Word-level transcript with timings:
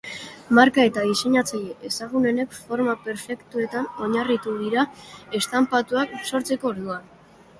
Marka 0.59 0.85
eta 0.89 1.01
diseinatzaile 1.07 1.89
ezagunenek 1.89 2.55
forma 2.61 2.95
perfektuetan 3.03 3.85
oinarritu 4.07 4.53
dira 4.63 4.85
estanpatuak 5.41 6.17
sortzeko 6.31 6.73
orduan. 6.73 7.07